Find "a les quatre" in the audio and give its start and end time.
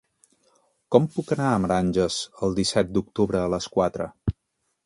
3.47-4.09